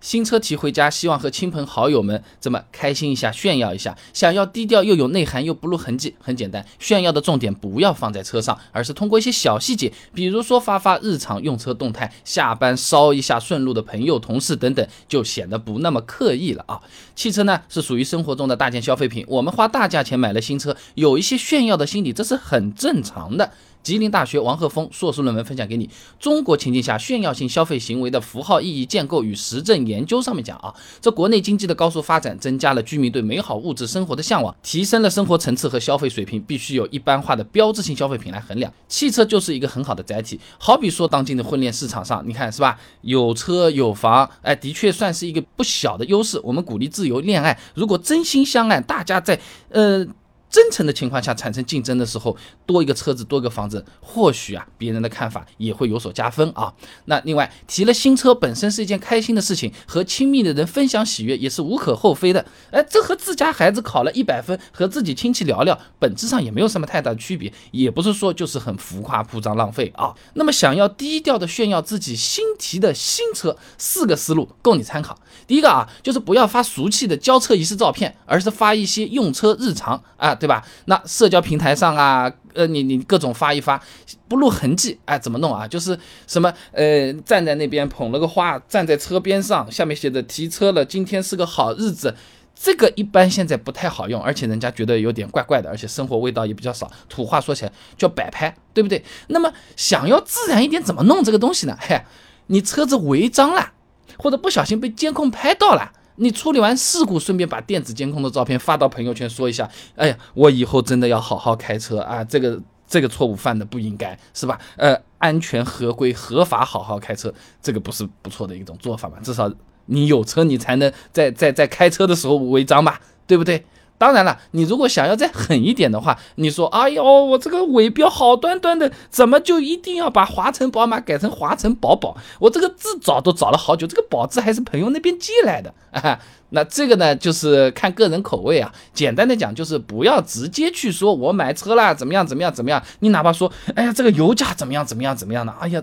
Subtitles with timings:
[0.00, 3.96] 新车提回家，希望和亲朋好友们这么开心一下，炫耀一下。
[4.12, 16.80] 想要低调又有内涵又不露痕迹，很简单，炫耀的重点不要放在车上，而是通过一些小细节，比如说发发日常用车动态，下班捎一下顺路的朋友、同事等等，就显得不那么刻意了啊。
[17.16, 23.52] 汽车呢是属于生活中的大件消费品，我们花大价钱买了新车，有一些炫耀的心理，这是很正常的。
[23.88, 25.86] 吉林大学王鹤峰硕士论文分享给你，
[26.20, 38.70] 《中国情境下炫耀性消费行为的符号意义建构与实证研究》上面讲啊，这国内经济的高速发展，增加了居民对美好物质生活的向往，提升了生活层次和消费水平，必须有一般化的标志性消费品来衡量。
[38.88, 42.78] 汽车就是一个很好的载体，好比说当今的婚恋市场上，你看是吧？
[43.00, 46.38] 有车有房，哎，的确算是一个不小的优势。
[46.44, 50.06] 我们鼓励自由恋爱，如果真心相爱，大家在呃。
[50.50, 56.72] 真诚的情况下产生竞争的时候，多一个车子多一个房子，或许啊别人的看法也会有所加分啊。
[57.04, 62.44] 那另外提了新车本身是一件开心的事情，和亲密的人分享喜悦也是无可厚非的。
[62.70, 70.14] 哎，这和自家孩子考了一百分和自己亲戚聊聊，本质上也没有什么太大的区别，也不是说就是很浮夸铺张浪费啊。
[70.34, 75.18] 那么想要低调的炫耀自己新提的新车，四个思路供你参考。
[75.46, 80.37] 第一个啊，就是不要发俗气的交车仪式照片，而是发一些用车日常啊。
[80.38, 80.64] 对吧？
[80.86, 83.82] 那社交平台上啊，呃，你你各种发一发，
[84.28, 85.66] 不露痕迹，哎，怎么弄啊？
[85.66, 92.14] 就是什么，呃，站在那边捧了个花，站在车边上，下面写着提车了，今天是个好日子。
[92.60, 96.90] 这个一般现在不太好用，而且人家觉得有点怪怪的，而且生活味道也比较少。
[97.08, 99.04] 土话说起来叫摆拍，对不对？
[99.28, 101.78] 那么想要自然一点，怎么弄这个东西呢？
[101.78, 102.02] 嘿，
[102.48, 103.74] 你车子违章了，
[104.16, 105.92] 或者不小心被监控拍到了。
[106.18, 114.58] 你处理完事故，顺便把电子监控的照片发到朋友圈，说一下，哎呀，我以后真的要好好开车啊，这个这个错误犯的不应该是吧？
[114.76, 119.18] 呃，安全合规合法好好开车，这个不是不错的一种做法嘛？
[119.22, 119.52] 至少
[119.86, 123.64] 你有车，你才能在在在开车的时候违章吧，对不对？
[123.98, 132.16] 当然了，你如果想要再狠一点的话，你说，哎呦，我这个尾标好端端的，怎么就一定要把华晨宝马改成华晨宝宝？
[132.38, 136.18] 我这个字找都找了好久，这个宝字还是朋友那边借来的啊。
[136.50, 138.72] 那这个呢，就是看个人口味啊。
[138.94, 142.82] 简单的讲，就是不要直接去说我买车啦，怎么样怎么样怎么样。
[143.00, 145.82] 你哪怕说，哎呀，这个油价怎么样怎么样怎么样的，哎呀，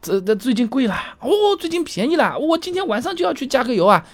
[0.00, 4.04] 这这最近贵了，哦，最近便宜了，我今天晚上就要去加个油啊。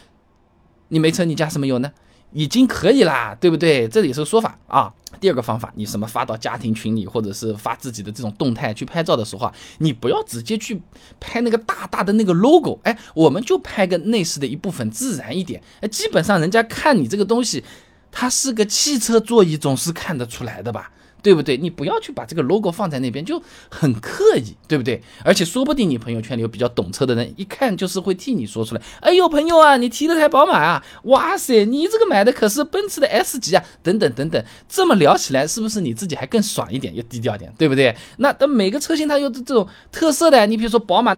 [0.88, 1.90] 你没车，你加什么油呢？
[2.34, 3.88] 已经可以啦，对不对？
[3.88, 4.92] 这里是说法啊。
[5.20, 10.82] 第二个方法，你什么发到家庭群里，或者是发自己的这种动态去拍照的时候啊，你不要直接去
[11.20, 15.62] 拍那个大大的那个 logo，哎，我们就拍个内饰的一部分，自然一点。
[15.80, 17.64] 哎，基本上人家看你这个东西，
[18.10, 20.90] 它是个汽车座椅，总是看得出来的吧。
[21.24, 21.56] 对不对？
[21.56, 25.02] 你不要去把这个 logo 放在那边，就很刻意，对不对？
[25.24, 28.82] 而且说不定你朋友圈里有比较懂车的人，一看就是会替你说出来。
[29.00, 37.96] 哎呦，朋友啊，你提了台宝马啊，哇塞，你这个买的可是奔驰的 S 级啊，等等等等，这么聊起来，是不是你自己还更爽一点，又低调点，对不对？
[38.18, 41.16] 那等每个车型它有这种特色的，你比如说宝马。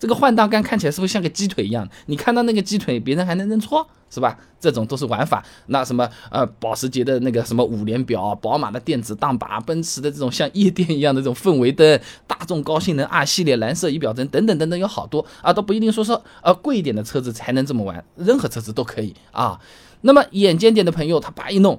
[0.00, 1.86] 这个换挡杆看起来是不是像个鸡腿一样？
[2.06, 4.36] 你看到那个鸡腿，别人还能认错，是吧？
[4.58, 5.44] 这种都是玩法。
[5.66, 19.60] 那什么呃，保时捷的那个什么五连表，宝马的电子档把，奔驰的这种像夜店一样的这种氛围灯，大众高性能 R 系列蓝色仪表灯等等等等，有好多啊，都不一定说是呃贵一点的车子才能这么玩，任何车子都可以啊。
[20.00, 21.78] 那么眼尖点的朋友，他叭一弄，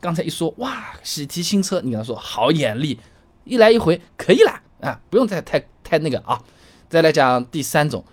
[0.00, 2.98] 刚才一说哇，喜提新车，你跟他说好眼力，
[3.44, 6.40] 一来一回可以了啊，不用再太太那个啊。
[6.88, 8.04] 再来讲第三种，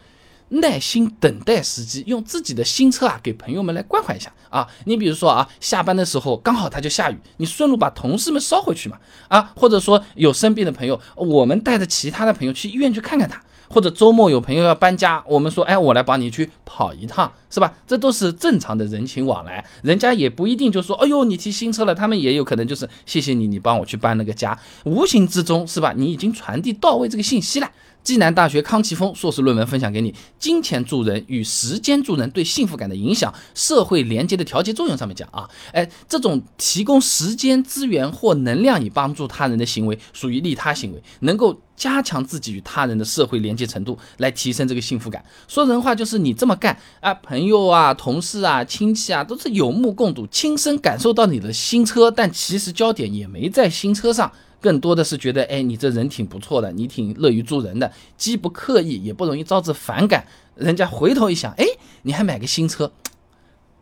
[0.49, 4.67] 耐心等待时机，用自己的新车啊给朋友们来关怀一下啊。
[4.85, 8.97] 你比如说啊，下班的时候刚好它就下雨，你顺路把同事们捎回去嘛
[9.27, 17.73] 啊，或者说有生病的朋友，我们带着其他的朋友去医院去看看他，或者周末有朋友要搬家，我们说哎，我来帮你去跑一趟，是吧？
[17.87, 25.93] 这都是正常的人情往来，人家也不一定就说哎呦你提新车了，他们也有可能就是谢谢你，你帮我去搬了个家，无形之中是吧？
[25.95, 27.71] 你已经传递到位这个信息了。
[28.03, 34.95] 暨南大学康奇峰硕士论文分享给你：金钱助人与时间助人对幸福感的影响，社会连接的调节作用。
[34.95, 45.25] 上面讲啊，哎，这种提供时间资源或能量以帮助他人的行为，属于利他行为，能够加强自己与他人的社会连接程度，来提升这个幸福感。
[45.47, 54.31] 说人话就是你这么干啊，朋朋友啊、同事啊、亲戚啊，都是有目共睹，亲身感受到你的新车，但其实焦点也没在新车上。
[54.59, 60.25] 更多的是觉得，哎，你这人挺不错的，你挺乐于助人的，既不刻意，也不容易招致反感。
[60.55, 61.63] 人家回头一想，哎，
[62.01, 62.91] 你还买个新车，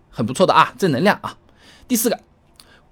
[0.10, 1.38] 很不错的啊，正能量啊。
[1.88, 2.20] 第四个，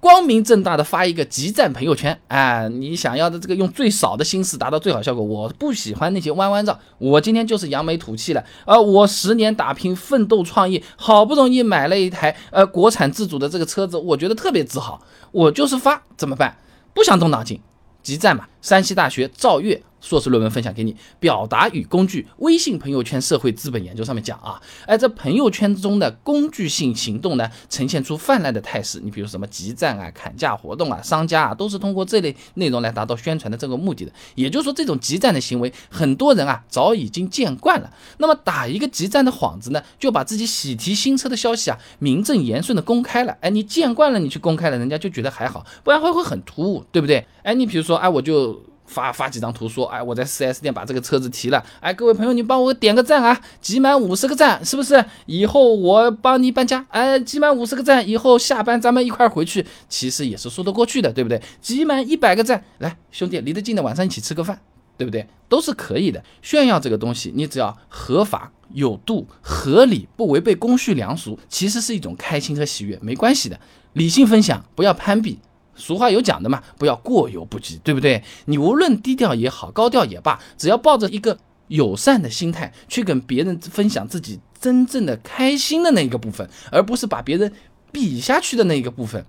[0.01, 5.23] 光明正大的发一个集赞朋友圈，哎，你想要的这个用最少的心思达到最好效果。
[5.23, 8.43] 我不喜欢那些弯弯绕，我今天就是扬眉吐气了。
[8.65, 14.99] 呃，我十年打拼奋斗创业，好不容易买了一台呃国产自主的这个车子，我觉得特别自豪。
[15.31, 16.57] 我就是发，怎么办？
[16.95, 17.61] 不想动脑筋，
[18.01, 18.47] 集赞嘛。
[18.59, 19.83] 山西大学赵月。
[20.01, 28.99] 硕士论文分享给你，表达与工具，微信朋友圈社会资本研究上面讲啊，哎，这朋友圈中的工具性行动呢，呈现出泛滥的态势。
[29.03, 34.11] 你比如什么集赞啊、砍价活动啊，商家啊，都是通过这类内容来达到宣传的这个目的的。
[34.35, 37.93] 也就是说，这种集赞的行为，很多人啊早已经见惯了。
[38.17, 43.37] 那么打一个集赞的幌子呢，就把自己喜提新车的消息啊，名正言顺的公开了。
[43.41, 47.25] 哎，你见惯了，你去公开了，人家就觉得还好，不然会会很突兀，对不对？
[47.43, 48.59] 哎，你比如说，哎，我就。
[48.91, 55.03] 发发几张图说，哎，我在 4S 店把这个车子提了，哎，各位朋友，你帮我点个赞啊，集满五十个赞，是不是？
[55.27, 61.41] 以后我帮你搬家，哎，集满五十个赞，以后下班咱们一块回去，其实也是说得过去的，对不对？
[61.61, 64.59] 集满一百个赞，来，兄弟，离得近的晚上一起吃个饭，
[64.97, 65.25] 对不对？
[65.47, 66.21] 都是可以的。
[66.41, 73.57] 炫耀这个东西，你只要合法、有度、合理，不违背公序良俗，其实是一种开心和喜悦，没关系的。
[73.93, 75.39] 理性分享，不要攀比。
[75.81, 78.23] 俗话有讲的嘛，不要过犹不及，对不对？
[78.45, 81.37] 你无论低调也好，高调也罢，只要抱着一个
[81.67, 87.51] 友善的心态去跟别人分享自己真正的开心的那一个部分，而不是把别人
[87.91, 89.25] 比下去的那一个部分。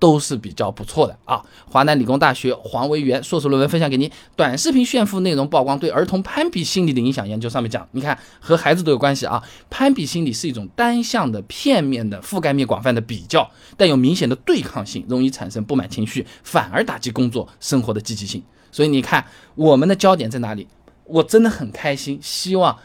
[0.00, 1.44] 都是比较不错的啊！
[1.70, 9.44] 华南理工大学黄维元硕士论文分享给你，短视频炫富内容曝光对儿童攀比心理的影响研究上面讲，你看和孩子都有关系啊。
[9.68, 18.42] 攀比心理是一种单向的、片面的、覆盖面广泛的比较，带有明显的对抗性，容易产生不满情绪，反而打击工作生活的积极性。
[18.72, 20.66] 所以你看，我们的焦点在哪里？
[21.04, 22.78] 我真的很开心，希望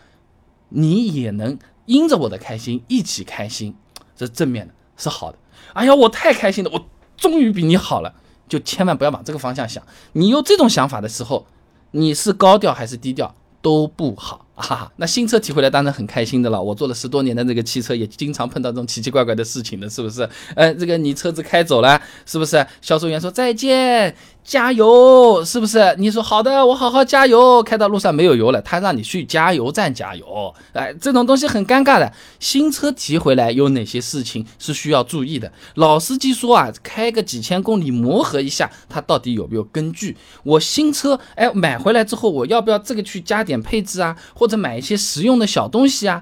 [0.68, 3.74] 你也能因着我的开心一起开心，
[4.18, 5.38] 这正面的，是好的。
[5.74, 6.86] 哎呀，我太开心了，我。
[7.18, 8.14] 终于比你好了，
[8.48, 9.84] 就千万不要往这个方向想。
[10.14, 11.46] 你有这种想法的时候，
[11.92, 14.92] 你是高调还是低调都不好 啊。
[14.98, 16.62] 那新车提回来当然很开心的了。
[16.62, 20.28] 我做了十多年的这个汽车，也经常碰到这种奇奇怪怪的事情的，是不是？
[20.56, 22.66] 呃，这个你车子开走了，是不是？
[22.82, 24.16] 销售员说再见。
[24.46, 25.96] 加油，是不是？
[25.98, 27.64] 你说好的，我好好加油。
[27.64, 30.54] 开到路上没有油了，他让你去加油站加油。
[30.74, 32.14] 哎，这种东西很尴尬的。
[32.40, 35.52] 新车提回来有哪些事情是需要注意的？
[35.74, 40.16] 老司机说啊，开个几千公里磨合一下，它到底有没有根据？
[40.44, 44.16] 我新车哎买回来之后，我要不要这个去加点配置啊？
[44.46, 46.22] 或者买一些实用的小东西啊？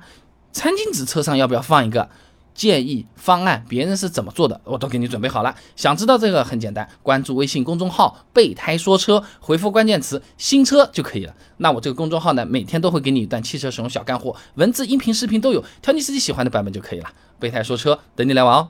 [0.53, 2.09] 餐巾纸车上要不要放一个？
[2.55, 5.53] 建议方案，别人是怎么做的，我都给你准备好了。
[5.75, 11.35] 想知道这个很简单，关注微信公众号“备胎说车”，回复关键词“新车”就可以了。
[11.57, 17.09] 那我这个公众号呢，每天都会给你一段汽车使用小干货，文字、音频、视频都有，挑你自己喜欢的版本就可以了。
[17.39, 18.69] 备胎说车，等你来玩哦。